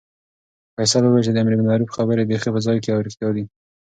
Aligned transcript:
فیصل 0.75 1.01
وویل 1.03 1.25
چې 1.25 1.31
د 1.33 1.37
امربالمعروف 1.41 1.89
خبرې 1.97 2.29
بیخي 2.29 2.49
په 2.53 2.59
ځای 2.65 2.77
او 2.93 3.03
رښتیا 3.07 3.29
دي. 3.35 3.43